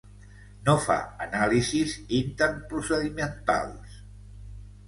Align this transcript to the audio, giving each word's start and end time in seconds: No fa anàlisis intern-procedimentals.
No 0.69 0.73
fa 0.85 0.95
anàlisis 1.25 1.93
intern-procedimentals. 2.21 4.01